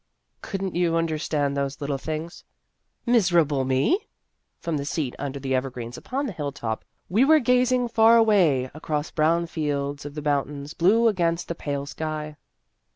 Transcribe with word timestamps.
"Could 0.41 0.63
n't 0.63 0.75
you 0.75 0.95
understand 0.95 1.55
those 1.55 1.79
little 1.79 1.99
things?"" 1.99 2.43
Miserable 3.15 3.65
me!" 3.65 4.07
From 4.59 4.77
the 4.77 4.83
seat 4.83 5.15
un 5.19 5.31
der 5.31 5.39
the 5.39 5.53
evergreens 5.53 5.95
upon 5.95 6.25
the 6.25 6.31
hilltop, 6.31 6.83
we 7.07 7.23
were 7.23 7.37
gazing 7.39 7.87
far 7.87 8.17
away 8.17 8.71
across 8.73 9.11
brown 9.11 9.45
fields 9.45 10.01
to 10.01 10.09
the 10.09 10.23
mountains 10.23 10.73
blue 10.73 11.07
against 11.07 11.49
the 11.49 11.53
pale 11.53 11.85
sky. 11.85 12.35